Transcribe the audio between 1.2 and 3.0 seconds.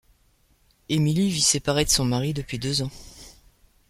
vit séparée de son mari depuis deux ans.